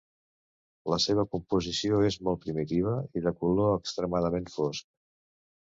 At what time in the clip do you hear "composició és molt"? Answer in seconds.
1.35-2.41